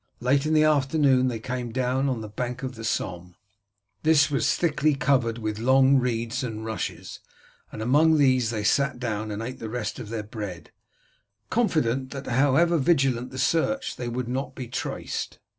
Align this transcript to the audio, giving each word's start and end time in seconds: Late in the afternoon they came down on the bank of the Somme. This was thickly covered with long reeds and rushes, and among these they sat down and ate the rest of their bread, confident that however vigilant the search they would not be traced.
Late 0.19 0.47
in 0.47 0.55
the 0.55 0.63
afternoon 0.63 1.27
they 1.27 1.37
came 1.39 1.71
down 1.71 2.09
on 2.09 2.21
the 2.21 2.27
bank 2.27 2.63
of 2.63 2.73
the 2.73 2.83
Somme. 2.83 3.35
This 4.01 4.31
was 4.31 4.55
thickly 4.55 4.95
covered 4.95 5.37
with 5.37 5.59
long 5.59 5.99
reeds 5.99 6.43
and 6.43 6.65
rushes, 6.65 7.19
and 7.71 7.83
among 7.83 8.17
these 8.17 8.49
they 8.49 8.63
sat 8.63 8.97
down 8.99 9.29
and 9.29 9.43
ate 9.43 9.59
the 9.59 9.69
rest 9.69 9.99
of 9.99 10.09
their 10.09 10.23
bread, 10.23 10.71
confident 11.51 12.09
that 12.13 12.25
however 12.25 12.77
vigilant 12.79 13.29
the 13.29 13.37
search 13.37 13.95
they 13.95 14.07
would 14.07 14.27
not 14.27 14.55
be 14.55 14.67
traced. 14.67 15.37